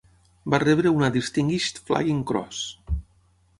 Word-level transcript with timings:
Va 0.53 0.59
rebre 0.63 0.93
una 1.01 1.09
Distinguished 1.17 1.81
Flying 1.91 2.25
Cross. 2.33 2.65